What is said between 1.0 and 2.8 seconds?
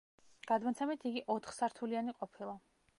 იგი ოთხსართულიანი ყოფილა.